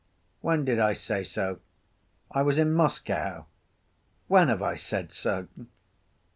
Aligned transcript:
"When 0.39 0.65
did 0.65 0.79
I 0.79 0.93
say 0.93 1.23
so? 1.23 1.59
I 2.31 2.41
was 2.41 2.57
in 2.57 2.73
Moscow.... 2.73 3.45
When 4.27 4.47
have 4.47 4.63
I 4.63 4.73
said 4.73 5.11
so?" 5.11 5.47